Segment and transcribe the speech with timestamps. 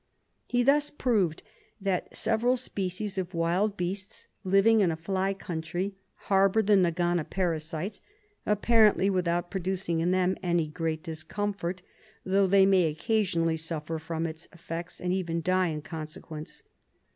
[0.47, 1.43] He thus proved
[1.79, 5.93] that several species of wild beasts, living in a fly country,
[6.25, 8.01] harbour the nagana parasites,
[8.43, 11.83] apparently without producing in them any great discomfort,
[12.25, 16.63] though they may occasionally suffer from its effects and even die in consequence.